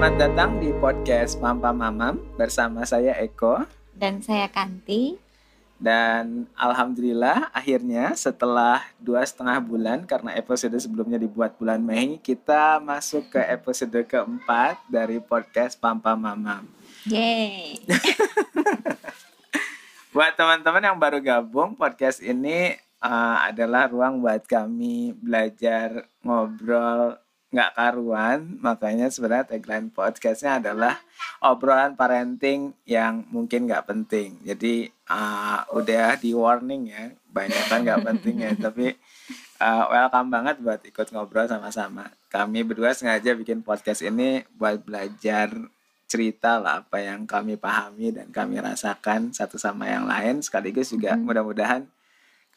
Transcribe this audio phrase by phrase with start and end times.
[0.00, 5.20] Selamat datang di podcast Mampa Mamam bersama saya Eko Dan saya Kanti.
[5.76, 13.28] dan alhamdulillah akhirnya setelah dua setengah bulan karena episode sebelumnya dibuat bulan Mei kita masuk
[13.28, 16.64] ke episode keempat dari podcast Pampa Mamam.
[17.04, 17.84] Yeay.
[20.16, 22.72] Buat teman-teman yang baru gabung podcast ini
[23.04, 28.58] uh, adalah ruang buat kami belajar ngobrol nggak karuan.
[28.62, 30.98] Makanya sebenarnya tagline podcastnya adalah
[31.42, 34.38] obrolan parenting yang mungkin nggak penting.
[34.46, 38.52] Jadi uh, udah di warning ya banyak kan nggak penting ya.
[38.70, 38.94] Tapi
[39.60, 42.08] uh, welcome banget buat ikut ngobrol sama-sama.
[42.30, 45.50] Kami berdua sengaja bikin podcast ini buat belajar
[46.10, 51.14] cerita lah apa yang kami pahami dan kami rasakan satu sama yang lain sekaligus juga
[51.14, 51.22] Hmm.
[51.22, 51.86] mudah-mudahan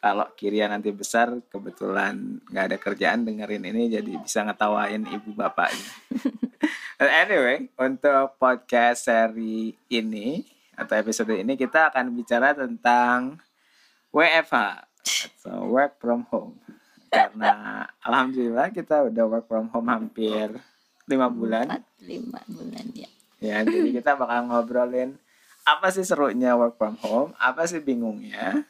[0.04, 5.88] kalau Kiria nanti besar kebetulan nggak ada kerjaan dengerin ini jadi bisa ngetawain ibu bapaknya.
[6.94, 10.46] Anyway, untuk podcast seri ini
[10.78, 13.40] atau episode ini kita akan bicara tentang
[14.14, 14.54] WFH
[15.42, 16.54] atau work from home.
[17.10, 20.54] Karena alhamdulillah kita udah work from home hampir
[21.10, 21.82] lima bulan.
[21.98, 23.10] Lima bulan ya.
[23.42, 25.18] Ya, jadi kita bakal ngobrolin
[25.66, 28.68] apa sih serunya work from home, apa sih bingungnya,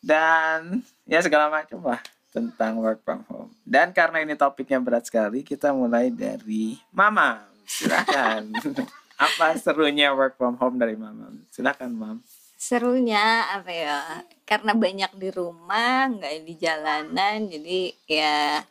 [0.00, 3.50] dan ya segala macam lah tentang work from home.
[3.66, 7.42] Dan karena ini topiknya berat sekali, kita mulai dari Mama.
[7.66, 8.54] Silakan.
[9.30, 11.28] apa serunya work from home dari Mama?
[11.52, 12.16] Silakan, Mam.
[12.60, 14.00] Serunya apa ya?
[14.46, 18.62] Karena banyak di rumah, nggak di jalanan, jadi ya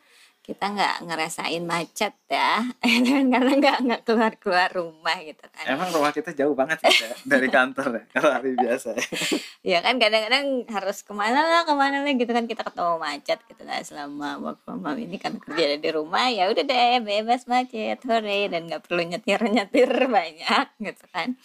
[0.50, 2.66] kita nggak ngerasain macet ya,
[3.34, 5.70] karena nggak nggak keluar keluar rumah gitu kan.
[5.70, 8.98] Emang rumah kita jauh banget ya dari kantor ya, kalau hari biasa.
[8.98, 9.06] ya.
[9.60, 13.44] Ya kan kadang-kadang harus ke mana lah ke mana lah gitu kan kita ketemu macet
[13.44, 17.44] gitu lah selama work from home ini kan kerja di rumah ya udah deh bebas
[17.46, 21.36] macet hore dan nggak perlu nyetir nyetir banyak gitu kan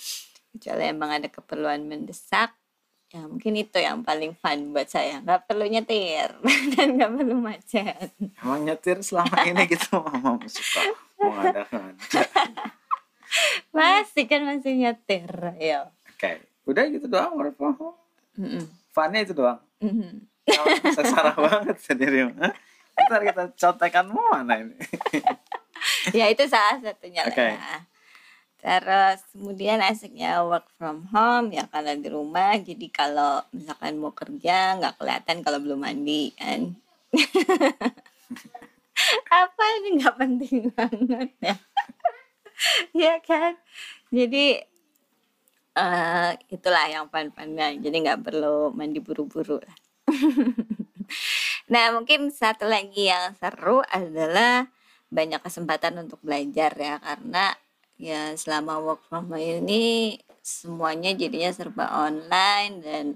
[0.55, 2.55] kecuali emang ada keperluan mendesak
[3.15, 6.35] ya mungkin itu yang paling fun buat saya nggak perlu nyetir
[6.75, 8.11] dan nggak perlu macet
[8.43, 10.83] Emang nyetir selama ini gitu Mama suka
[11.23, 11.95] mengadakan.
[13.71, 15.31] masih kan masih nyetir
[15.63, 17.99] ya Oke, udah gitu doang work from home.
[18.39, 18.63] Mm-mm.
[18.95, 19.59] Funnya itu doang.
[19.83, 20.23] Mhm.
[20.47, 22.31] Kalau sesara banget sendiri.
[22.31, 24.79] Ntar kita contekan mau mana ini?
[26.19, 27.47] ya itu salah satunya lah Oke.
[27.51, 27.77] ya.
[28.65, 34.81] Terus kemudian asiknya work from home ya karena di rumah jadi kalau misalkan mau kerja
[34.81, 36.73] nggak kelihatan kalau belum mandi kan.
[39.45, 41.55] Apa ini nggak penting banget ya?
[43.05, 43.61] ya kan.
[44.09, 44.65] Jadi
[45.77, 47.77] eh itulah yang fun-funnya.
[47.77, 49.77] Jadi nggak perlu mandi buru-buru lah.
[51.73, 54.73] nah mungkin satu lagi yang seru adalah
[55.13, 57.53] banyak kesempatan untuk belajar ya karena
[58.01, 63.07] ya selama work from home ini semuanya jadinya serba online dan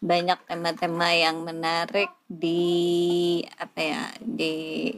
[0.00, 4.54] banyak tema-tema yang menarik di apa ya di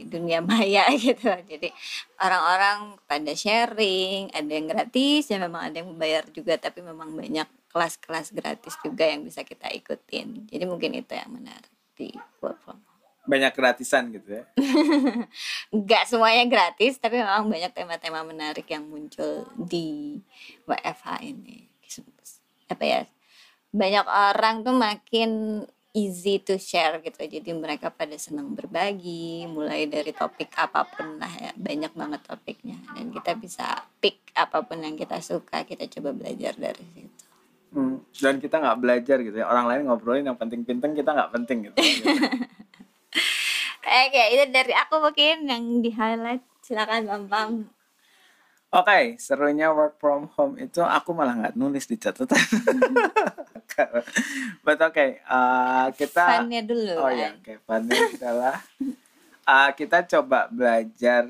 [0.07, 1.27] dunia maya gitu.
[1.27, 1.75] Jadi
[2.23, 7.51] orang-orang pada sharing ada yang gratis ya memang ada yang membayar juga tapi memang banyak
[7.75, 10.47] kelas-kelas gratis juga yang bisa kita ikutin.
[10.47, 12.92] Jadi mungkin itu yang menarik di work from home
[13.23, 14.45] Banyak gratisan gitu ya.
[15.77, 20.19] nggak semuanya gratis tapi memang banyak tema-tema menarik yang muncul di
[20.67, 21.71] WFH ini
[22.73, 23.01] apa ya
[23.73, 25.31] banyak orang tuh makin
[25.93, 31.29] easy to share gitu jadi mereka pada senang berbagi mulai dari topik apa pun lah
[31.37, 36.17] ya banyak banget topiknya dan kita bisa pick apa pun yang kita suka kita coba
[36.17, 37.23] belajar dari situ
[37.73, 39.49] Hmm, Dan kita nggak belajar gitu ya.
[39.49, 41.77] Orang lain ngobrolin yang penting-penting kita nggak penting gitu.
[43.83, 47.53] Oke, itu dari aku mungkin yang di highlight silakan Bang Bang
[48.73, 52.41] Oke, serunya work from home itu aku malah nggak nulis di catatan.
[54.65, 57.21] But oke, uh, kita funnya dulu Oh kan.
[57.21, 57.53] ya, oke.
[57.69, 58.57] Funnya adalah
[59.45, 61.29] uh, kita coba belajar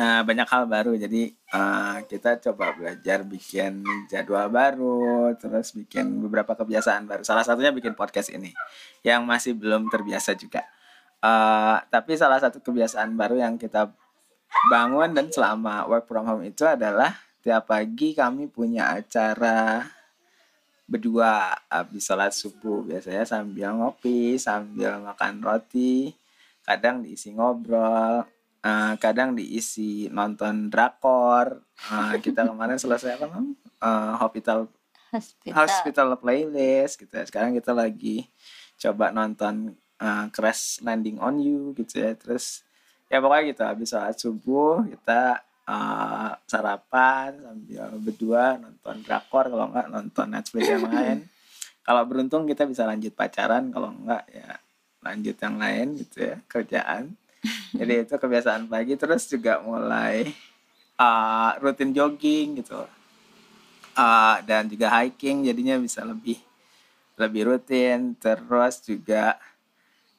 [0.00, 0.96] uh, banyak hal baru.
[0.96, 7.22] Jadi uh, kita coba belajar bikin jadwal baru, terus bikin beberapa kebiasaan baru.
[7.22, 8.56] Salah satunya bikin podcast ini,
[9.04, 10.64] yang masih belum terbiasa juga.
[11.20, 13.92] Uh, tapi salah satu kebiasaan baru yang kita
[14.72, 17.12] bangun dan selama work from home itu adalah
[17.44, 19.84] tiap pagi kami punya acara
[20.90, 26.10] berdua habis sholat subuh biasanya sambil ngopi sambil makan roti
[26.66, 28.26] kadang diisi ngobrol
[28.64, 31.60] eh, kadang diisi nonton drakor.
[31.90, 33.26] Eh, kita kemarin selesai apa
[33.80, 34.68] Eh, hospital
[35.10, 37.24] hospital, hospital playlist gitu ya.
[37.24, 38.28] Sekarang kita lagi
[38.80, 42.12] coba nonton eh, Crash Landing on You gitu ya.
[42.16, 42.62] Terus
[43.08, 43.62] ya pokoknya gitu.
[43.64, 49.50] Habis sholat subuh kita uh, sarapan sambil berdua nonton drakor.
[49.50, 51.18] Kalau enggak nonton Netflix yang lain.
[51.86, 53.70] Kalau beruntung kita bisa lanjut pacaran.
[53.70, 54.58] Kalau enggak ya
[55.00, 56.36] lanjut yang lain gitu ya.
[56.46, 57.19] Kerjaan
[57.78, 60.28] jadi itu kebiasaan pagi terus juga mulai
[61.00, 62.84] uh, rutin jogging gitu.
[63.96, 66.38] Uh, dan juga hiking jadinya bisa lebih
[67.16, 68.16] lebih rutin.
[68.20, 69.40] Terus juga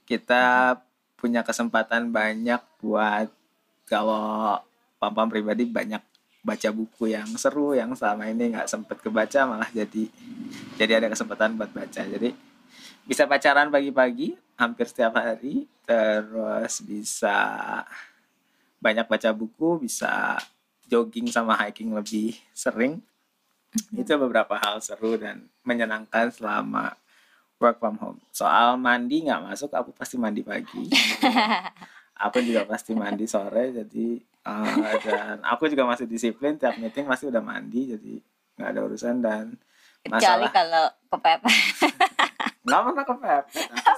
[0.09, 0.77] kita
[1.17, 3.29] punya kesempatan banyak buat
[3.85, 4.57] kalau
[4.97, 6.01] pam-pam pribadi banyak
[6.41, 10.09] baca buku yang seru yang selama ini nggak sempet kebaca malah jadi
[10.73, 12.01] jadi ada kesempatan buat baca.
[12.01, 12.33] Jadi
[13.11, 17.35] bisa pacaran pagi-pagi hampir setiap hari terus bisa
[18.79, 20.39] banyak baca buku bisa
[20.87, 23.03] jogging sama hiking lebih sering.
[23.91, 26.95] Itu beberapa hal seru dan menyenangkan selama
[27.59, 28.19] work from home.
[28.31, 30.87] Soal mandi nggak masuk aku pasti mandi pagi.
[32.21, 37.33] Aku juga pasti mandi sore jadi uh, dan aku juga masih disiplin tiap meeting masih
[37.33, 38.13] udah mandi jadi
[38.61, 39.57] nggak ada urusan dan
[40.05, 40.53] kecuali masalah.
[40.53, 41.41] kalau kepepet
[42.61, 43.45] nggak pernah kepepet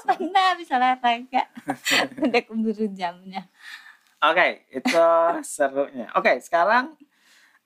[0.04, 1.44] pernah bisa olahraga.
[2.24, 3.48] Udah keburu jamnya.
[4.24, 5.04] Oke itu
[5.44, 6.07] serunya.
[6.15, 6.95] Oke sekarang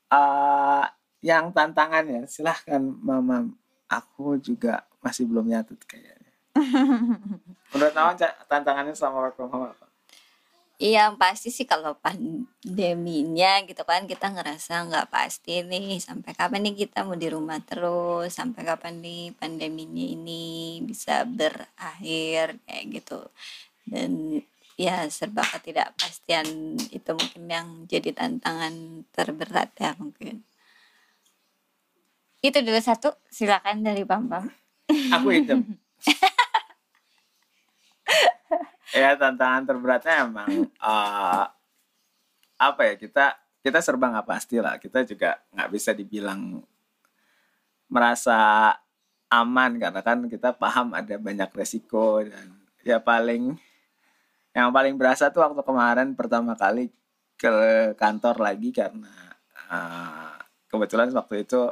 [0.09, 0.85] uh,
[1.21, 3.49] yang tantangannya silahkan mama
[3.89, 6.33] aku juga masih belum nyatut kayaknya.
[7.73, 9.86] Menurut Ca- tantangannya selama work from home apa
[10.77, 16.85] Iya pasti sih kalau pandeminya gitu kan kita ngerasa nggak pasti nih sampai kapan nih
[16.85, 23.19] kita mau di rumah terus sampai kapan nih pandeminya ini bisa berakhir kayak gitu.
[23.89, 24.37] Dan
[24.77, 30.45] ya serba ketidakpastian itu mungkin yang jadi tantangan terberat ya mungkin.
[32.45, 34.29] Itu dulu satu silakan dari Pam
[35.11, 35.59] aku hitam
[38.97, 40.49] ya tantangan terberatnya emang
[40.81, 41.45] uh,
[42.57, 44.79] apa ya kita kita serba nggak pasti lah.
[44.81, 46.63] Kita juga nggak bisa dibilang
[47.91, 48.71] merasa
[49.27, 53.59] aman karena kan kita paham ada banyak resiko dan ya paling
[54.55, 56.89] yang paling berasa tuh waktu kemarin pertama kali
[57.37, 57.53] ke
[57.99, 59.13] kantor lagi karena
[59.69, 60.33] uh,
[60.71, 61.69] kebetulan waktu itu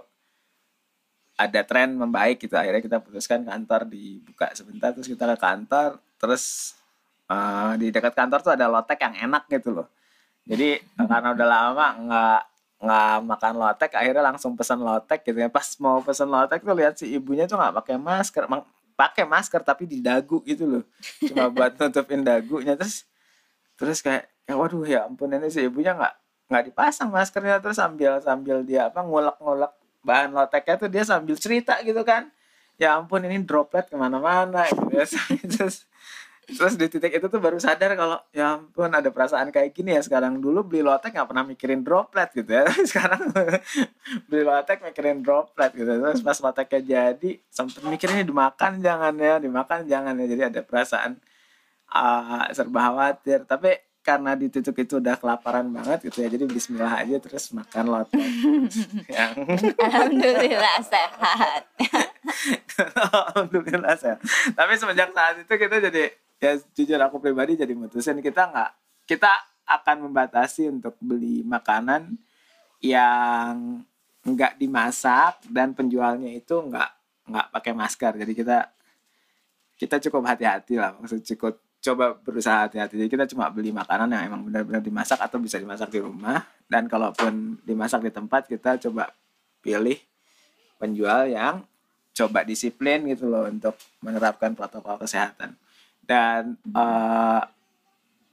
[1.36, 2.56] ada tren membaik gitu.
[2.56, 6.75] Akhirnya kita putuskan kantor dibuka sebentar terus kita ke kantor terus
[7.30, 9.88] uh, di dekat kantor tuh ada lotek yang enak gitu loh.
[10.45, 12.42] Jadi karena udah lama nggak
[12.86, 15.50] nggak makan lotek akhirnya langsung pesan lotek gitu ya.
[15.50, 18.45] Pas mau pesan lotek tuh lihat si ibunya tuh nggak pakai masker
[18.95, 20.83] pakai masker tapi di dagu gitu loh.
[21.25, 22.77] Cuma buat nutupin dagunya.
[22.77, 23.04] Terus
[23.75, 26.13] terus kayak ya waduh ya ampun ini si ibunya nggak
[26.51, 27.57] nggak dipasang maskernya.
[27.60, 29.74] Terus sambil sambil dia apa ngulek-ngulek
[30.06, 32.30] bahan loteknya tuh dia sambil cerita gitu kan.
[32.77, 35.06] Ya ampun ini droplet ke mana-mana gitu ya.
[35.57, 35.89] Terus
[36.45, 40.01] terus di titik itu tuh baru sadar kalau ya ampun ada perasaan kayak gini ya.
[40.06, 42.63] Sekarang dulu beli lotek nggak pernah mikirin droplet gitu ya.
[42.89, 43.33] Sekarang
[44.30, 45.89] beli lotek mikirin droplet gitu.
[45.89, 50.25] Terus pas loteknya jadi sempet mikirin ini dimakan jangan ya dimakan jangan ya.
[50.30, 51.18] Jadi ada perasaan
[51.89, 53.44] ah, serba khawatir.
[53.50, 57.86] Tapi karena di titik itu udah kelaparan banget gitu ya jadi Bismillah aja terus makan
[57.89, 58.22] lotek.
[59.17, 59.34] Yang
[59.81, 61.63] alhamdulillah sehat.
[62.77, 64.22] Alhamdulillah saya.
[64.53, 68.72] Tapi semenjak saat itu kita jadi ya jujur aku pribadi jadi mutusin kita nggak
[69.08, 69.32] kita
[69.65, 72.18] akan membatasi untuk beli makanan
[72.86, 73.82] yang
[74.25, 76.89] nggak dimasak dan penjualnya itu nggak
[77.30, 78.13] nggak pakai masker.
[78.22, 78.58] Jadi kita
[79.75, 82.98] kita cukup hati-hati lah maksud cukup coba berusaha hati-hati.
[82.98, 86.46] Jadi kita cuma beli makanan yang emang benar-benar dimasak atau bisa dimasak di rumah.
[86.65, 89.13] Dan kalaupun dimasak di tempat kita coba
[89.62, 89.98] pilih
[90.82, 91.62] penjual yang
[92.15, 95.54] coba disiplin gitu loh untuk menerapkan protokol kesehatan
[96.05, 97.41] dan eh,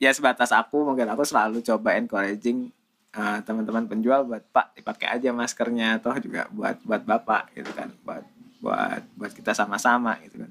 [0.00, 2.68] ya sebatas aku mungkin aku selalu coba encouraging
[3.16, 7.90] eh, teman-teman penjual buat pak dipakai aja maskernya toh juga buat buat bapak gitu kan.
[8.04, 8.24] Buat
[8.62, 10.50] buat buat kita sama-sama gitu kan.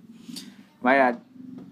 [0.81, 1.15] Maya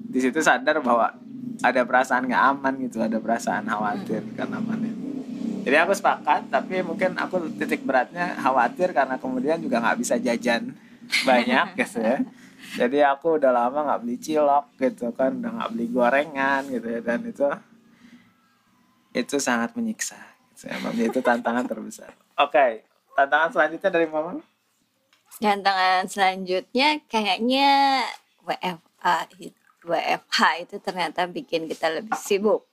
[0.09, 1.13] di situ sadar bahwa
[1.59, 4.93] ada perasaan nggak aman gitu ada perasaan khawatir karena amannya
[5.67, 10.71] jadi aku sepakat tapi mungkin aku titik beratnya khawatir karena kemudian juga nggak bisa jajan
[11.27, 12.17] banyak gitu ya
[12.77, 17.01] jadi aku udah lama nggak beli cilok gitu kan udah nggak beli gorengan gitu ya
[17.01, 17.47] dan itu
[19.09, 20.19] itu sangat menyiksa
[20.53, 20.69] gitu.
[20.69, 22.85] Emang itu tantangan terbesar oke
[23.17, 24.41] tantangan selanjutnya dari mama
[25.39, 28.03] tantangan selanjutnya kayaknya
[28.45, 29.29] WFA
[29.83, 32.67] WFH itu ternyata bikin kita lebih sibuk.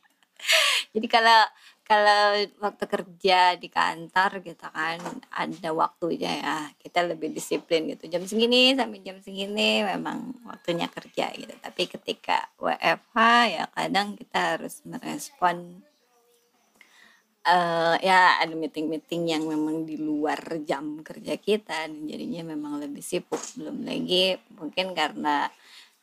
[0.96, 1.44] Jadi kalau
[1.90, 5.02] kalau waktu kerja di kantor gitu kan
[5.34, 6.58] ada waktunya ya.
[6.78, 8.06] Kita lebih disiplin gitu.
[8.06, 11.50] Jam segini sampai jam segini memang waktunya kerja gitu.
[11.58, 13.18] Tapi ketika WFH
[13.50, 15.82] ya kadang kita harus merespon
[17.42, 23.02] uh, ya ada meeting-meeting yang memang di luar jam kerja kita dan jadinya memang lebih
[23.02, 23.42] sibuk.
[23.58, 25.50] Belum lagi mungkin karena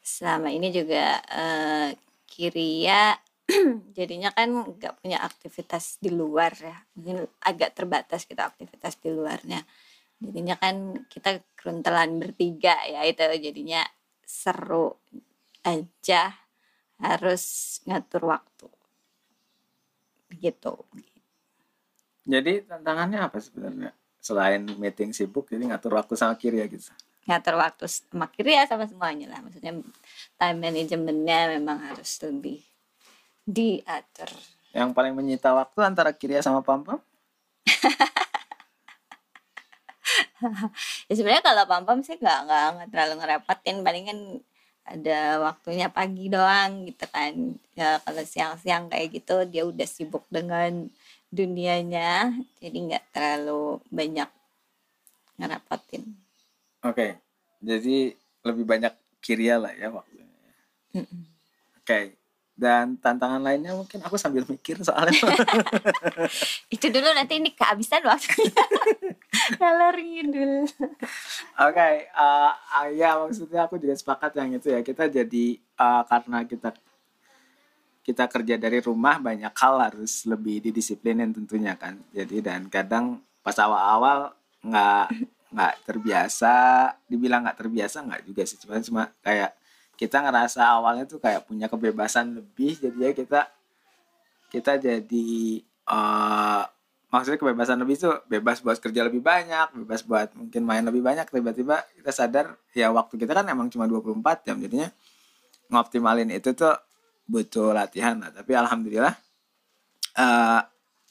[0.03, 1.95] selama ini juga uh,
[2.27, 3.15] Kiria
[3.97, 6.75] jadinya kan nggak punya aktivitas di luar ya.
[6.99, 9.63] Mungkin agak terbatas kita aktivitas di luarnya.
[10.19, 13.23] Jadinya kan kita keruntelan bertiga ya itu.
[13.39, 13.87] Jadinya
[14.27, 14.99] seru
[15.63, 16.35] aja
[16.99, 18.67] harus ngatur waktu.
[20.27, 20.75] Begitu.
[22.27, 23.95] Jadi tantangannya apa sebenarnya?
[24.19, 26.91] Selain meeting sibuk jadi ngatur waktu sama kiri ya gitu.
[27.23, 29.39] Ngatur waktu sama kiri ya sama semuanya lah.
[29.39, 29.79] Maksudnya
[30.35, 32.59] time managementnya memang harus lebih
[33.47, 34.27] diatur.
[34.75, 36.99] Yang paling menyita waktu antara Kiria sama Pampam?
[41.07, 44.43] ya sebenarnya kalau Pampam sih nggak nggak terlalu ngerepotin palingan
[44.87, 50.87] ada waktunya pagi doang gitu kan ya kalau siang-siang kayak gitu dia udah sibuk dengan
[51.27, 52.31] dunianya
[52.63, 54.31] jadi nggak terlalu banyak
[55.35, 56.07] ngerepotin
[56.87, 57.19] oke okay.
[57.59, 58.15] jadi
[58.47, 60.23] lebih banyak kiria lah ya waktunya
[60.95, 61.03] mm -mm.
[61.03, 61.19] oke
[61.83, 62.15] okay
[62.57, 65.13] dan tantangan lainnya mungkin aku sambil mikir soalnya.
[66.73, 68.65] Itu dulu nanti ini kehabisan waktunya.
[69.61, 70.65] Kalau dulu.
[70.65, 70.97] Oke
[71.53, 74.81] okay, uh, uh, ya maksudnya aku juga sepakat yang itu ya.
[74.81, 75.45] Kita jadi
[75.77, 76.73] uh, karena kita
[78.01, 82.01] kita kerja dari rumah banyak hal harus lebih didisiplinin tentunya kan.
[82.09, 84.33] Jadi dan kadang pas awal-awal
[84.65, 85.07] nggak
[85.47, 86.55] nggak terbiasa
[87.05, 88.57] dibilang nggak terbiasa nggak juga sih.
[88.57, 89.53] Cuma cuma kayak
[89.97, 93.41] kita ngerasa awalnya tuh kayak punya kebebasan lebih jadi ya kita
[94.47, 95.29] kita jadi
[95.89, 96.63] uh,
[97.07, 101.27] maksudnya kebebasan lebih tuh bebas buat kerja lebih banyak bebas buat mungkin main lebih banyak.
[101.27, 104.91] Tiba-tiba kita sadar ya waktu kita kan emang cuma 24 jam jadinya
[105.71, 106.75] ngoptimalin itu tuh
[107.27, 108.31] butuh latihan lah.
[108.31, 109.15] Tapi alhamdulillah
[110.19, 110.61] uh,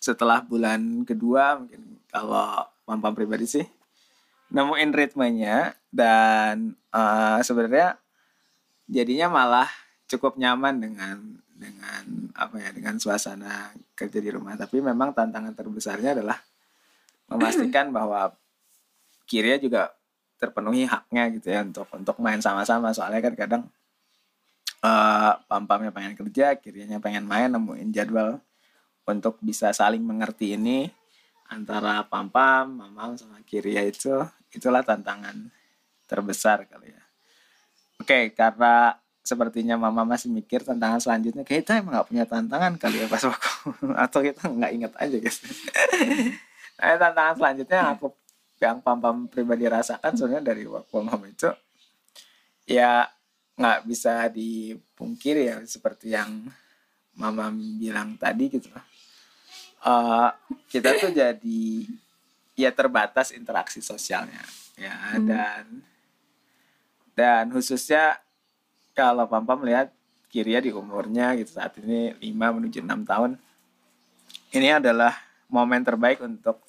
[0.01, 3.67] setelah bulan kedua mungkin kalau mampu pribadi sih
[4.47, 7.99] nemuin ritmenya dan uh, sebenarnya
[8.87, 9.69] jadinya malah
[10.07, 11.17] cukup nyaman dengan
[11.57, 12.05] dengan
[12.37, 14.55] apa ya dengan suasana kerja di rumah.
[14.55, 16.39] Tapi memang tantangan terbesarnya adalah
[17.27, 18.31] memastikan bahwa
[19.27, 19.83] kirinya juga
[20.37, 22.95] terpenuhi haknya gitu ya untuk untuk main sama-sama.
[22.95, 23.63] Soalnya kan kadang
[24.85, 28.39] uh, pam-pamnya pengen kerja kirinya pengen main nemuin jadwal
[29.07, 30.91] untuk bisa saling mengerti ini
[31.47, 34.11] antara pam-pam, mamam sama kiria itu
[34.51, 35.47] itulah tantangan
[36.11, 37.06] terbesar kali ya
[38.07, 38.95] Oke, karena
[39.27, 41.43] sepertinya mama masih mikir tantangan selanjutnya.
[41.43, 43.51] Kita emang nggak punya tantangan kali ya pas waktu
[44.07, 45.39] atau kita nggak inget aja guys.
[46.77, 48.07] Nah tantangan selanjutnya yang aku
[48.61, 51.49] yang pam pam pribadi rasakan sebenarnya dari work from home itu
[52.69, 53.09] ya
[53.57, 56.53] nggak bisa dipungkiri ya seperti yang
[57.17, 57.49] mama
[57.81, 58.69] bilang tadi gitu
[59.89, 60.29] uh,
[60.69, 61.65] kita tuh jadi
[62.53, 64.45] ya terbatas interaksi sosialnya
[64.77, 64.93] ya.
[64.93, 65.25] Hmm.
[65.25, 65.65] dan
[67.17, 68.21] dan khususnya
[68.93, 69.89] kalau Pampa melihat
[70.29, 73.31] Kiria di umurnya gitu saat ini 5 menuju 6 tahun
[74.53, 75.17] ini adalah
[75.51, 76.63] momen terbaik untuk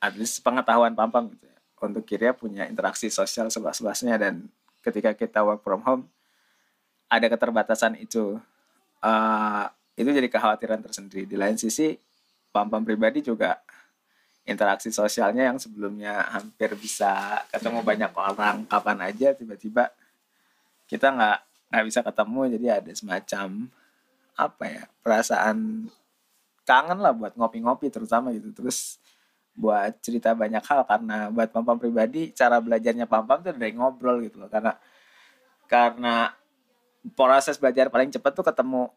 [0.00, 1.56] at least pengetahuan Pampa gitu ya.
[1.76, 4.48] Untuk Kiria punya interaksi sosial seluas-luasnya dan
[4.80, 6.04] ketika kita work from home
[7.06, 8.40] ada keterbatasan itu.
[9.02, 11.24] Uh, itu jadi kekhawatiran tersendiri.
[11.24, 11.96] Di lain sisi,
[12.52, 13.60] Pam-Pam pribadi juga
[14.46, 19.90] interaksi sosialnya yang sebelumnya hampir bisa ketemu banyak orang kapan aja tiba-tiba
[20.86, 21.38] kita nggak
[21.74, 23.48] nggak bisa ketemu jadi ada semacam
[24.38, 25.90] apa ya perasaan
[26.66, 28.50] kangen lah buat ngopi-ngopi terutama gitu.
[28.52, 28.98] Terus
[29.56, 34.42] buat cerita banyak hal karena buat pam-pam pribadi cara belajarnya pam-pam tuh dari ngobrol gitu
[34.42, 34.50] loh.
[34.50, 34.76] Karena
[35.70, 36.34] karena
[37.14, 38.90] proses belajar paling cepat tuh ketemu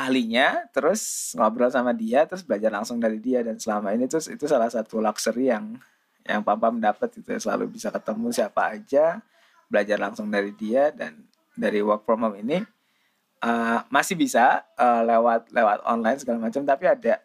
[0.00, 4.48] ahlinya terus ngobrol sama dia terus belajar langsung dari dia dan selama ini terus itu
[4.48, 5.76] salah satu luxury yang
[6.24, 9.20] yang papa mendapat itu selalu bisa ketemu siapa aja
[9.68, 11.20] belajar langsung dari dia dan
[11.52, 12.64] dari work from home ini
[13.44, 17.20] uh, masih bisa uh, lewat lewat online segala macam tapi ada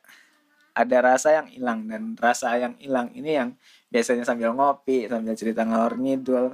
[0.76, 3.50] ada rasa yang hilang dan rasa yang hilang ini yang
[3.88, 6.52] biasanya sambil ngopi sambil cerita ngalor ngidul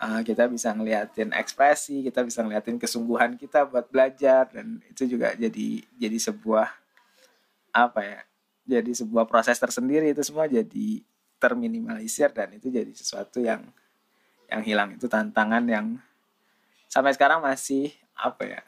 [0.00, 5.32] uh, kita bisa ngeliatin ekspresi kita bisa ngeliatin kesungguhan kita buat belajar dan itu juga
[5.36, 6.68] jadi jadi sebuah
[7.72, 8.20] apa ya
[8.66, 11.00] jadi sebuah proses tersendiri itu semua jadi
[11.36, 13.62] terminimalisir dan itu jadi sesuatu yang
[14.48, 15.86] yang hilang itu tantangan yang
[16.88, 18.60] sampai sekarang masih apa ya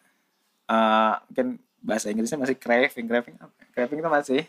[0.69, 3.67] uh, mungkin bahasa Inggrisnya masih craving craving apa ya?
[3.73, 4.41] craving itu masih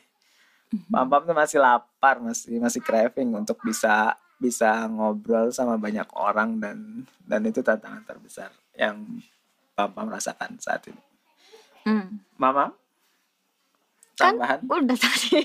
[0.74, 0.90] mhm.
[0.92, 6.64] pam pam itu masih lapar masih masih craving untuk bisa bisa ngobrol sama banyak orang
[6.64, 9.04] dan dan itu tantangan terbesar yang
[9.76, 11.04] papa merasakan saat ini.
[11.84, 12.24] Hmm.
[12.40, 12.72] Mama,
[14.20, 14.60] kan tambahan?
[14.64, 15.44] udah tadi.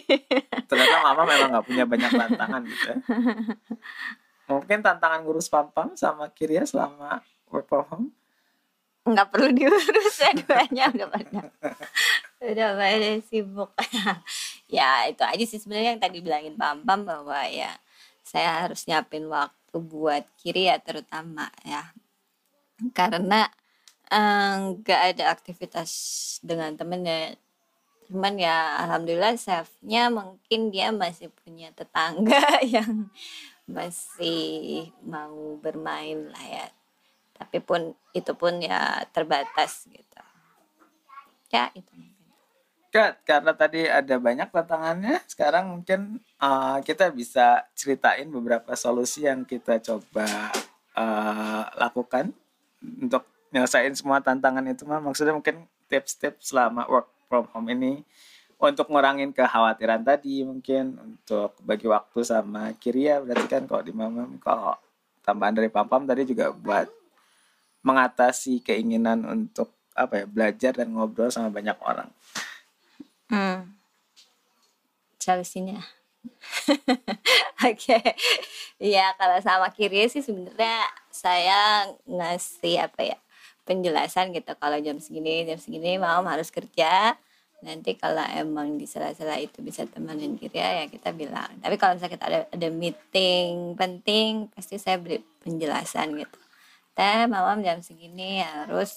[0.70, 2.96] Ternyata mama memang nggak punya banyak tantangan gitu ya.
[4.50, 8.08] Mungkin tantangan ngurus pam-pam sama Kiria selama work from home?
[9.04, 11.40] Nggak perlu diurus ya duanya udah pada
[12.40, 13.70] udah pada sibuk.
[14.64, 17.78] Ya itu aja sih sebenarnya yang tadi bilangin pam pam bahwa ya
[18.25, 21.93] saya harus nyiapin waktu buat kiri ya terutama ya.
[22.97, 23.47] Karena
[24.09, 25.90] eh, nggak ada aktivitas
[26.40, 27.37] dengan temennya.
[28.09, 33.12] Cuman ya alhamdulillah chefnya mungkin dia masih punya tetangga yang
[33.69, 36.66] masih mau bermain lah ya.
[37.37, 40.21] Tapi pun itu pun ya terbatas gitu.
[41.52, 41.93] Ya itu
[42.94, 49.42] Kat, karena tadi ada banyak tantangannya, sekarang mungkin uh, kita bisa ceritain beberapa solusi yang
[49.42, 50.54] kita coba
[50.94, 52.30] uh, lakukan
[52.78, 54.86] untuk nyelesain semua tantangan itu.
[54.86, 58.06] Maksudnya mungkin tips-tips selama work from home ini
[58.62, 64.38] untuk ngurangin kekhawatiran tadi mungkin untuk bagi waktu sama Kiria berarti kan kalau di Mamam
[64.38, 64.78] kalau
[65.26, 66.86] tambahan dari Pam-Pam tadi juga buat
[67.82, 72.08] mengatasi keinginan untuk apa ya belajar dan ngobrol sama banyak orang.
[73.31, 73.73] Hmm.
[75.21, 75.81] solusinya
[77.69, 77.99] Oke,
[78.81, 83.19] ya kalau sama kiri sih sebenarnya saya ngasih apa ya
[83.64, 84.52] penjelasan gitu.
[84.57, 87.16] Kalau jam segini jam segini mau harus kerja.
[87.64, 91.49] Nanti kalau emang di sela-sela itu bisa temenin kiri ya kita bilang.
[91.64, 96.38] Tapi kalau misalnya kita ada ada meeting penting pasti saya beri penjelasan gitu.
[96.93, 98.93] Teh mamam jam segini harus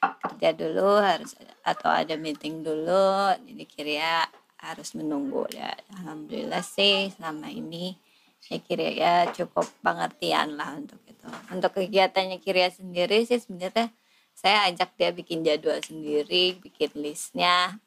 [0.00, 1.34] kerja dulu harus
[1.64, 4.28] atau ada meeting dulu jadi kira
[4.60, 5.46] harus menunggu.
[5.52, 7.96] Ya alhamdulillah sih selama ini
[8.46, 11.26] ya kira ya cukup pengertian lah untuk itu.
[11.50, 13.90] Untuk kegiatannya kira sendiri sih sebenarnya
[14.36, 17.80] saya ajak dia bikin jadwal sendiri bikin listnya.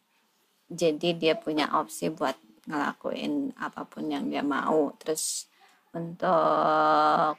[0.70, 2.38] Jadi dia punya opsi buat
[2.70, 4.94] ngelakuin apa pun yang dia mau.
[5.02, 5.50] Terus
[5.94, 7.38] untuk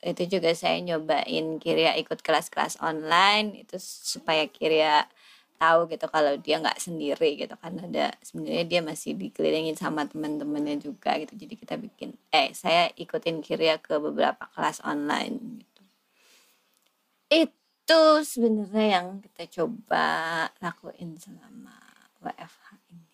[0.00, 5.04] itu juga saya nyobain Kiria ikut kelas-kelas online itu supaya Kiria
[5.60, 7.76] tahu gitu kalau dia nggak sendiri gitu kan.
[7.76, 11.36] Ada sebenarnya dia masih dikelilingin sama teman-temannya juga gitu.
[11.36, 15.82] Jadi kita bikin eh saya ikutin Kiria ke beberapa kelas online gitu.
[17.44, 20.08] Itu sebenarnya yang kita coba
[20.64, 21.76] lakuin selama
[22.24, 23.04] WFH ini.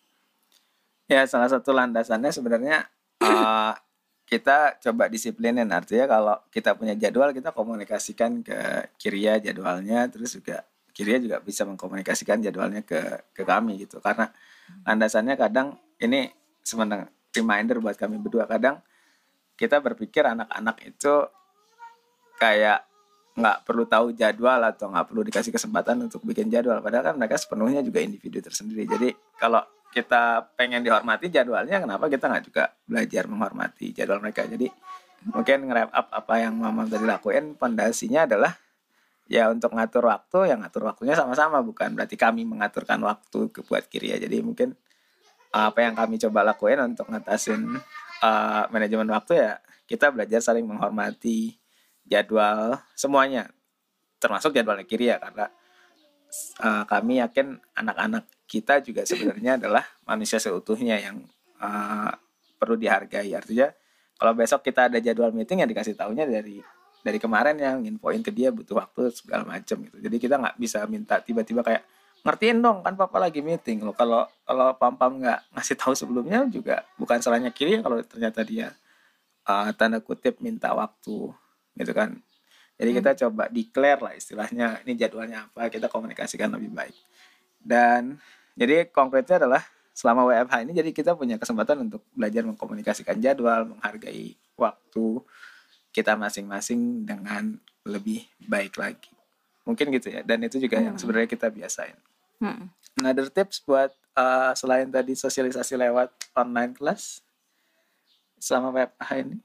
[1.11, 2.87] Ya salah satu landasannya sebenarnya
[3.19, 3.75] uh,
[4.27, 5.71] kita coba disiplinin.
[5.71, 11.63] Artinya kalau kita punya jadwal kita komunikasikan ke Kiria jadwalnya terus juga Kiria juga bisa
[11.63, 14.03] mengkomunikasikan jadwalnya ke ke kami gitu.
[14.03, 14.27] Karena
[14.83, 16.27] landasannya kadang ini
[16.59, 18.83] sebenarnya reminder buat kami berdua kadang
[19.55, 21.15] kita berpikir anak-anak itu
[22.37, 22.85] kayak
[23.37, 26.81] nggak perlu tahu jadwal atau nggak perlu dikasih kesempatan untuk bikin jadwal.
[26.81, 28.89] Padahal kan mereka sepenuhnya juga individu tersendiri.
[28.89, 29.61] Jadi kalau
[29.93, 34.41] kita pengen dihormati jadwalnya kenapa kita nggak juga belajar menghormati jadwal mereka?
[34.49, 34.65] Jadi
[35.29, 38.57] mungkin nge up apa yang mama tadi lakuin pondasinya adalah
[39.29, 41.61] ya untuk ngatur waktu yang ngatur waktunya sama-sama.
[41.61, 44.17] Bukan berarti kami mengaturkan waktu ke buat kiri ya.
[44.17, 44.73] Jadi mungkin
[45.53, 47.77] apa yang kami coba lakuin untuk ngatasin
[48.25, 49.51] uh, manajemen waktu ya
[49.87, 51.55] kita belajar saling menghormati
[52.07, 53.51] jadwal semuanya
[54.17, 55.51] termasuk jadwalnya kiri ya karena
[56.63, 61.23] uh, kami yakin anak-anak kita juga sebenarnya adalah manusia seutuhnya yang
[61.61, 62.11] uh,
[62.57, 63.31] perlu dihargai.
[63.35, 63.69] Artinya
[64.17, 66.57] kalau besok kita ada jadwal meeting yang dikasih tahunya dari
[67.05, 69.97] dari kemarin yang infoin ke dia butuh waktu segala macam gitu.
[70.01, 71.85] Jadi kita nggak bisa minta tiba-tiba kayak
[72.25, 73.93] ngertiin dong kan papa lagi meeting loh.
[73.93, 78.73] Kalau kalau pam pam nggak ngasih tahu sebelumnya juga bukan salahnya kiri kalau ternyata dia
[79.45, 81.31] uh, tanda kutip minta waktu
[81.77, 82.17] gitu kan.
[82.77, 83.19] Jadi kita hmm.
[83.25, 86.97] coba declare lah istilahnya ini jadwalnya apa kita komunikasikan lebih baik.
[87.57, 88.21] Dan
[88.53, 89.65] jadi konkretnya adalah
[89.97, 95.05] selama WFH ini jadi kita punya kesempatan untuk belajar mengkomunikasikan jadwal, menghargai waktu
[95.89, 99.09] kita masing-masing dengan lebih baik lagi.
[99.65, 100.21] Mungkin gitu ya.
[100.21, 100.85] Dan itu juga hmm.
[100.93, 101.97] yang sebenarnya kita biasain.
[102.37, 102.69] Hmm.
[103.01, 107.25] Another tips buat uh, selain tadi sosialisasi lewat online kelas
[108.37, 109.37] selama WFH ini?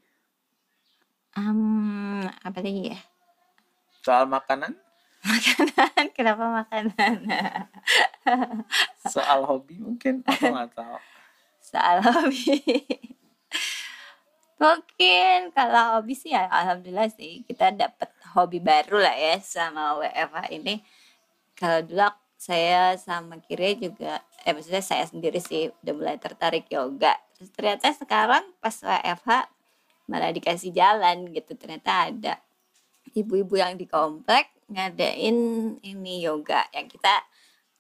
[1.32, 3.00] Um, apa lagi ya?
[4.04, 4.76] Soal makanan?
[5.22, 7.14] Makanan, kenapa makanan?
[9.06, 10.98] Soal hobi mungkin, aku nggak tahu.
[11.62, 12.58] Soal hobi.
[14.62, 20.52] mungkin kalau hobi sih ya alhamdulillah sih kita dapat hobi baru lah ya sama WFH
[20.52, 20.82] ini.
[21.56, 22.10] Kalau dulu
[22.42, 27.14] saya sama Kire juga, eh maksudnya saya sendiri sih udah mulai tertarik yoga.
[27.38, 29.61] Terus ternyata sekarang pas WFH
[30.06, 31.54] malah dikasih jalan gitu.
[31.54, 32.34] Ternyata ada
[33.12, 35.36] ibu-ibu yang di komplek ngadain
[35.84, 37.22] ini yoga yang kita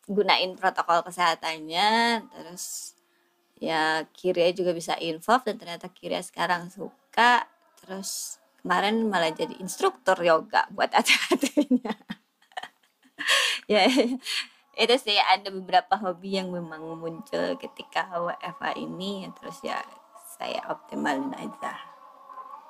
[0.06, 2.20] gunain protokol kesehatannya.
[2.28, 2.94] Terus
[3.56, 7.46] ya Kiria juga bisa involve dan ternyata Kiria sekarang suka.
[7.82, 11.96] Terus kemarin malah jadi instruktur yoga buat adik-adiknya.
[13.70, 13.86] Ya
[14.74, 19.30] itu sih ada beberapa hobi yang memang muncul ketika WFA ini.
[19.38, 19.78] Terus ya
[20.34, 21.91] saya optimalin aja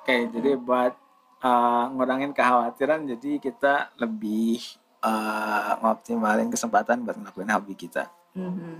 [0.03, 0.93] oke jadi buat
[1.39, 4.59] uh, ngurangin kekhawatiran jadi kita lebih
[5.03, 8.07] uh, ngoptimalin kesempatan buat ngelakuin hobi kita.
[8.33, 8.75] Mm-hmm.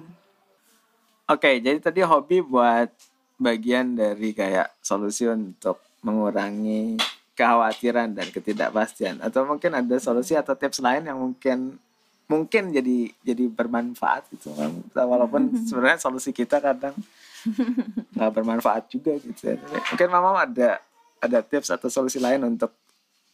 [1.31, 2.91] Oke, jadi tadi hobi buat
[3.39, 6.99] bagian dari kayak solusi untuk mengurangi
[7.35, 9.23] kekhawatiran dan ketidakpastian.
[9.23, 11.79] Atau mungkin ada solusi atau tips lain yang mungkin
[12.27, 14.51] mungkin jadi jadi bermanfaat gitu.
[14.55, 16.95] Kan walaupun sebenarnya solusi kita kadang
[18.15, 19.59] nggak bermanfaat juga gitu ya.
[19.91, 20.79] mungkin mama ada
[21.23, 22.75] ada tips atau solusi lain untuk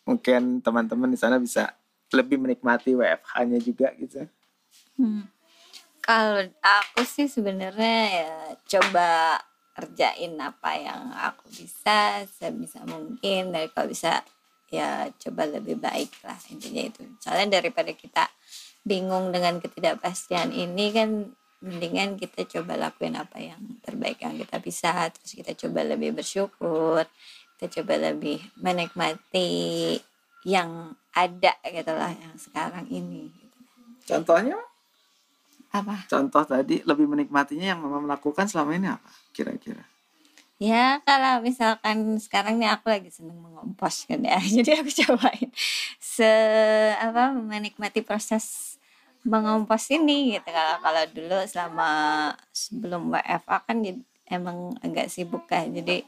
[0.06, 1.74] mungkin teman-teman di sana bisa
[2.14, 4.30] lebih menikmati WFH-nya juga gitu?
[4.98, 5.26] Hmm.
[6.06, 8.34] Kalau aku sih sebenarnya ya
[8.78, 9.42] coba
[9.78, 14.26] kerjain apa yang aku bisa sebisa mungkin dari kalau bisa
[14.70, 17.02] ya coba lebih baik lah intinya itu.
[17.22, 18.26] Soalnya daripada kita
[18.82, 21.10] bingung dengan ketidakpastian ini kan
[21.60, 25.12] mendingan kita coba lakuin apa yang terbaik yang kita bisa.
[25.14, 27.06] Terus kita coba lebih bersyukur
[27.60, 30.00] kita coba lebih menikmati
[30.48, 33.28] yang ada gitu lah yang sekarang ini
[34.08, 34.56] contohnya
[35.70, 36.10] apa?
[36.10, 39.86] Contoh tadi lebih menikmatinya yang mama melakukan selama ini apa kira-kira?
[40.60, 45.50] Ya kalau misalkan sekarang nih aku lagi seneng mengompos kan ya, jadi aku cobain
[46.02, 46.28] se
[47.00, 48.76] apa menikmati proses
[49.24, 50.50] mengompos ini gitu.
[50.50, 51.90] Kalau kalau dulu selama
[52.52, 53.78] sebelum WFA kan
[54.28, 56.04] emang agak sibuk kan, jadi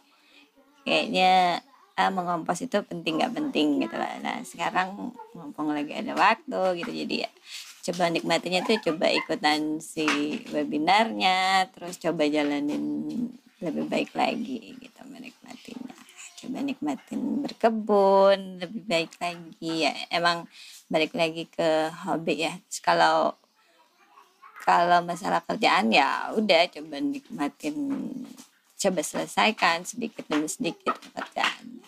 [0.83, 1.61] kayaknya
[1.99, 4.17] ah, mengompos itu penting nggak penting gitu lah.
[4.23, 7.31] Nah sekarang mumpung lagi ada waktu gitu, jadi ya
[7.81, 10.05] coba nikmatinya tuh coba ikutan si
[10.53, 12.85] webinarnya terus coba jalanin
[13.57, 15.97] lebih baik lagi gitu menikmatinya.
[16.41, 19.85] Coba nikmatin berkebun lebih baik lagi.
[19.85, 20.49] Ya emang
[20.89, 22.53] balik lagi ke hobi ya.
[22.81, 23.37] Kalau
[24.61, 27.77] kalau masalah kerjaan ya udah coba nikmatin
[28.81, 31.85] coba selesaikan sedikit demi sedikit pekerjaan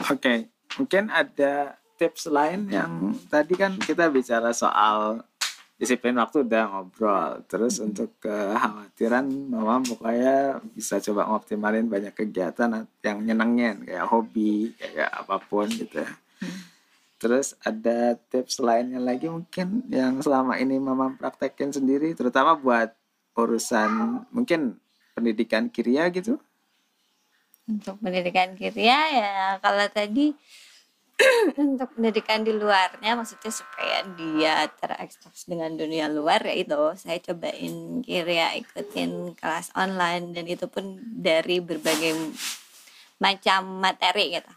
[0.00, 0.48] oke okay.
[0.80, 5.24] mungkin ada tips lain yang tadi kan kita bicara soal
[5.76, 7.44] disiplin waktu udah ngobrol.
[7.44, 15.12] Terus untuk kekhawatiran mama pokoknya bisa coba ngoptimalin banyak kegiatan yang nyenengin kayak hobi kayak
[15.12, 16.12] apa pun gitu ya.
[17.16, 22.95] Terus ada tips lainnya lagi mungkin yang selama ini mama praktekin sendiri terutama buat
[23.36, 24.80] urusan mungkin
[25.12, 26.40] pendidikan kiria gitu?
[27.68, 30.32] Untuk pendidikan kiria ya kalau tadi
[31.56, 38.04] untuk pendidikan di luarnya maksudnya supaya dia terekspos dengan dunia luar ya itu saya cobain
[38.04, 42.12] kira ikutin kelas online dan itu pun dari berbagai
[43.16, 44.52] macam materi gitu.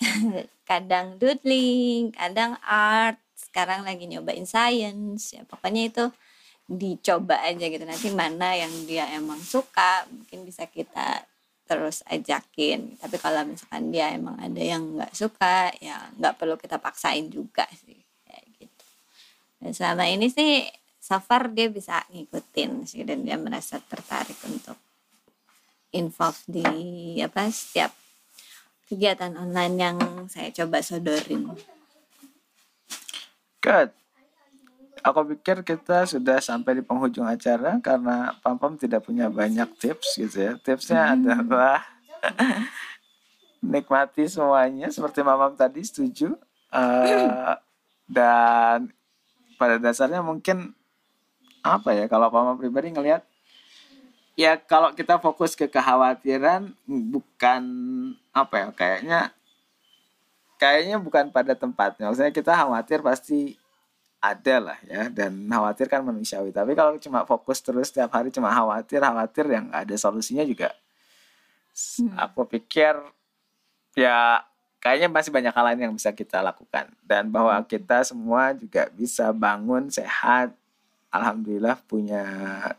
[0.70, 6.04] Kadang doodling kadang art sekarang lagi nyobain science ya pokoknya itu
[6.66, 11.22] dicoba aja gitu nanti mana yang dia emang suka mungkin bisa kita
[11.66, 16.78] terus ajakin tapi kalau misalkan dia emang ada yang nggak suka ya nggak perlu kita
[16.78, 18.84] paksain juga sih kayak gitu
[19.62, 20.66] dan selama ini sih
[20.98, 24.78] so far dia bisa ngikutin sih dan dia merasa tertarik untuk
[25.94, 26.66] involve di
[27.22, 27.94] apa setiap
[28.86, 29.98] kegiatan online yang
[30.30, 31.50] saya coba sodorin.
[33.58, 33.90] Good.
[35.06, 40.18] Aku pikir kita sudah sampai di penghujung acara karena Pam Pam tidak punya banyak tips
[40.18, 40.52] gitu ya.
[40.58, 41.14] Tipsnya hmm.
[41.14, 41.78] adalah
[43.62, 46.34] nikmati semuanya seperti Mamam tadi setuju.
[46.74, 47.54] Uh,
[48.10, 48.90] dan
[49.54, 50.74] pada dasarnya mungkin
[51.62, 53.22] apa ya kalau Pam pribadi ngelihat
[54.34, 57.62] ya kalau kita fokus ke kekhawatiran bukan
[58.34, 59.20] apa ya kayaknya
[60.58, 62.10] kayaknya bukan pada tempatnya.
[62.10, 63.54] Maksudnya kita khawatir pasti
[64.20, 66.50] ada lah ya dan khawatir kan manusiawi.
[66.50, 70.72] Tapi kalau cuma fokus terus setiap hari cuma khawatir khawatir yang nggak ada solusinya juga.
[71.76, 72.16] Hmm.
[72.16, 72.96] aku pikir
[73.92, 74.40] ya
[74.80, 76.88] kayaknya masih banyak hal lain yang bisa kita lakukan.
[77.04, 77.68] Dan bahwa hmm.
[77.68, 80.56] kita semua juga bisa bangun sehat
[81.12, 82.24] alhamdulillah punya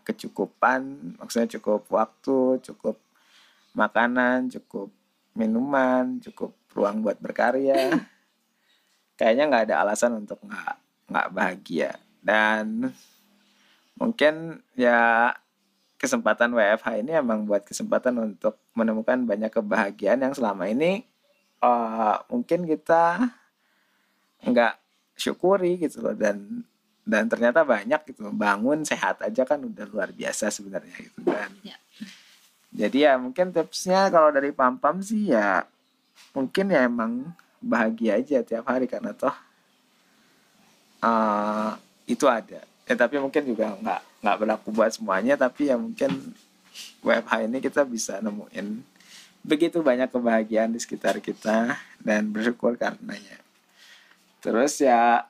[0.01, 1.13] kecukupan.
[1.21, 2.97] Maksudnya cukup waktu cukup
[3.77, 4.89] makanan cukup
[5.37, 7.93] minuman cukup ruang buat berkarya.
[9.17, 11.91] Kayaknya nggak ada alasan untuk nggak nggak bahagia.
[12.19, 12.91] Dan
[13.97, 15.33] mungkin ya
[15.97, 21.01] kesempatan WFH ini emang buat kesempatan untuk menemukan banyak kebahagiaan yang selama ini
[21.59, 23.33] uh, mungkin kita
[24.45, 24.75] nggak
[25.17, 26.13] syukuri gitu loh.
[26.13, 26.61] Dan
[27.07, 31.23] dan ternyata banyak gitu bangun sehat aja kan udah luar biasa sebenarnya gitu.
[31.23, 31.79] Kan Ya.
[32.75, 35.63] jadi ya mungkin tipsnya kalau dari pam pam sih ya
[36.35, 37.31] mungkin ya emang
[37.63, 39.33] bahagia aja tiap hari karena toh
[41.07, 41.71] eh,
[42.11, 42.61] itu ada.
[42.87, 46.09] Ya tapi mungkin juga nggak nggak berlaku buat semuanya tapi ya mungkin
[47.03, 48.83] WFH ini kita bisa nemuin
[49.47, 53.39] begitu banyak kebahagiaan di sekitar kita dan bersyukur karenanya.
[54.43, 55.23] Terus ya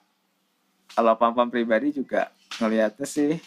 [0.98, 3.38] kalau pam-pam pribadi juga ngelihatnya sih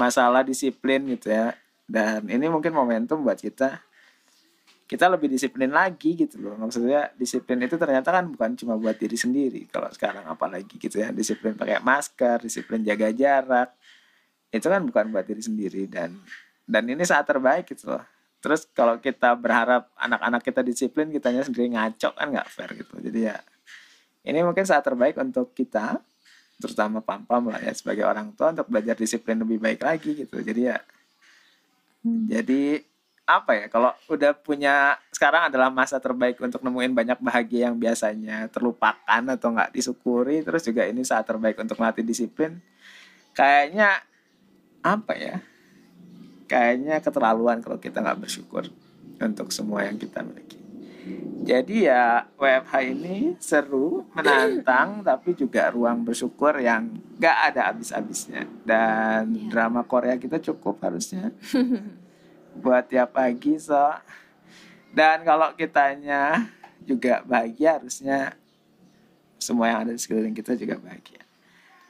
[0.00, 1.52] masalah disiplin gitu ya.
[1.84, 3.84] Dan ini mungkin momentum buat kita
[4.92, 6.52] kita lebih disiplin lagi gitu loh.
[6.60, 11.08] Maksudnya disiplin itu ternyata kan bukan cuma buat diri sendiri kalau sekarang apalagi gitu ya.
[11.16, 13.72] Disiplin pakai masker disiplin jaga jarak
[14.52, 16.20] itu kan bukan buat diri sendiri dan
[16.68, 18.04] dan ini saat terbaik gitu loh.
[18.44, 23.00] Terus kalau kita berharap anak-anak kita disiplin kitanya sendiri ngaco kan nggak fair gitu.
[23.00, 23.40] Jadi ya
[24.28, 26.04] ini mungkin saat terbaik untuk kita
[26.60, 30.36] terutama pam-pam lah ya sebagai orang tua untuk belajar disiplin lebih baik lagi gitu.
[30.44, 30.76] Jadi ya
[32.04, 32.91] jadi
[33.22, 38.50] apa ya kalau udah punya sekarang adalah masa terbaik untuk nemuin banyak bahagia yang biasanya
[38.50, 42.58] terlupakan atau nggak disyukuri terus juga ini saat terbaik untuk melatih disiplin.
[43.32, 44.02] Kayaknya
[44.82, 45.36] apa ya
[46.50, 48.66] kayaknya keterlaluan kalau kita nggak bersyukur
[49.22, 50.58] untuk semua yang kita miliki.
[51.42, 58.46] Jadi ya WFH ini seru menantang tapi juga ruang bersyukur yang nggak ada habis-habisnya.
[58.62, 59.50] Dan Iya.
[59.50, 61.30] drama Korea kita cukup harusnya
[62.58, 63.96] buat tiap pagi so
[64.92, 66.48] dan kalau kitanya
[66.84, 68.36] juga bahagia harusnya
[69.40, 71.22] semua yang ada di sekeliling kita juga bahagia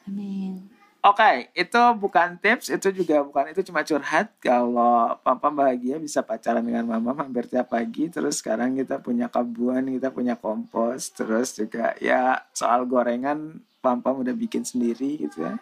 [0.08, 0.66] Amin.
[1.02, 4.30] Oke, itu bukan tips, itu juga bukan itu cuma curhat.
[4.38, 8.06] Kalau papa bahagia bisa pacaran dengan mama hampir tiap pagi.
[8.06, 11.10] Terus sekarang kita punya kebun, kita punya kompos.
[11.10, 15.58] Terus juga ya soal gorengan, papa udah bikin sendiri gitu ya.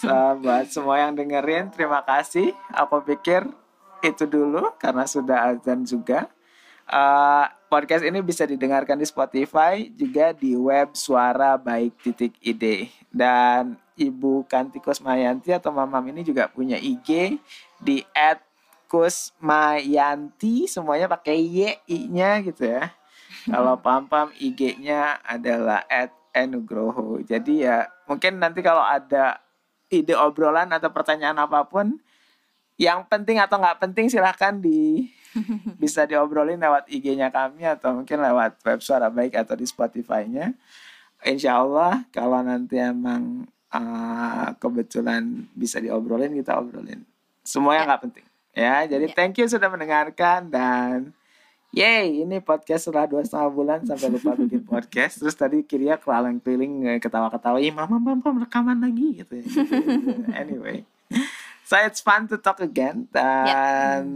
[0.00, 0.08] So,
[0.40, 2.56] buat semua yang dengerin, terima kasih.
[2.72, 3.44] Aku pikir
[4.04, 6.28] itu dulu karena sudah azan juga.
[6.86, 13.74] Eh, podcast ini bisa didengarkan di Spotify juga di web suara baik titik id dan
[13.98, 17.42] Ibu Kantikus Mayanti atau Mamam ini juga punya IG
[17.82, 18.06] di
[18.86, 22.94] @kusmayanti semuanya pakai y i-nya gitu ya.
[23.50, 25.82] Kalau pam-pam IG-nya adalah
[26.30, 27.18] @enugroho.
[27.26, 29.42] Jadi ya mungkin nanti kalau ada
[29.90, 31.98] ide obrolan atau pertanyaan apa pun
[32.76, 35.08] yang penting atau nggak penting silahkan di
[35.82, 40.56] bisa diobrolin lewat IG-nya kami atau mungkin lewat web suara baik atau di Spotify-nya.
[41.24, 47.04] Insya Allah kalau nanti emang uh, kebetulan bisa diobrolin kita obrolin.
[47.44, 48.26] Semua yang nggak penting.
[48.56, 49.12] Ya, jadi Ya.
[49.12, 51.12] thank you sudah mendengarkan dan
[51.76, 55.20] Yay, ini podcast setelah dua setengah bulan sampai lupa bikin podcast.
[55.20, 59.44] Terus tadi Kiria kelalang keliling eh, ketawa-ketawa, ih mama mama rekaman lagi gitu.
[59.44, 59.44] ya.
[60.40, 60.88] anyway,
[61.66, 64.06] so it's fun to talk again dan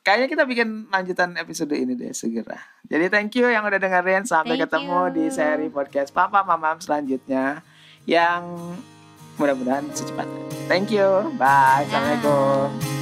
[0.00, 2.56] kayaknya kita bikin lanjutan episode ini deh segera.
[2.88, 5.14] Jadi thank you yang udah dengerin sampai Thank ketemu you.
[5.14, 7.60] di seri podcast Papa Mamam selanjutnya
[8.08, 8.74] yang
[9.36, 10.42] mudah-mudahan secepatnya.
[10.66, 11.30] Thank you.
[11.36, 11.84] Bye.
[11.86, 12.99] Assalamualaikum.